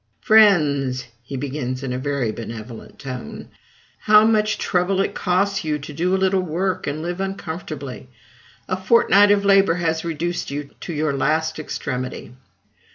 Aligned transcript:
"Friends," 0.21 1.05
he 1.21 1.37
begins 1.37 1.83
in 1.83 1.93
a 1.93 1.99
very 1.99 2.31
benevolent 2.31 2.97
tone, 2.97 3.49
"how 3.99 4.25
much 4.25 4.57
trouble 4.57 4.99
it 4.99 5.13
costs 5.13 5.63
you 5.63 5.77
to 5.77 5.93
do 5.93 6.15
a 6.15 6.17
little 6.17 6.41
work 6.41 6.87
and 6.87 7.03
live 7.03 7.21
uncomfortably! 7.21 8.09
A 8.67 8.75
fortnight 8.77 9.29
of 9.29 9.45
labor 9.45 9.75
has 9.75 10.03
reduced 10.03 10.49
you 10.49 10.71
to 10.79 10.91
your 10.91 11.13
last 11.13 11.59
extremity!... 11.59 12.33